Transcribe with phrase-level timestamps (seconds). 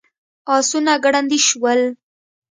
[0.57, 1.79] آسونه ګړندي شول.